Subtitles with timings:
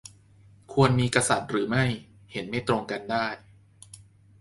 [0.73, 1.85] -ควรมีกษัตริย์หรือไม่
[2.31, 3.27] เห็นไม่ตรงกันได้